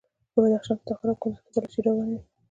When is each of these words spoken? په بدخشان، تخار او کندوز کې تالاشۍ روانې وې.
په 0.31 0.37
بدخشان، 0.43 0.77
تخار 0.87 1.09
او 1.11 1.19
کندوز 1.21 1.39
کې 1.43 1.49
تالاشۍ 1.55 1.79
روانې 1.87 2.15
وې. 2.17 2.23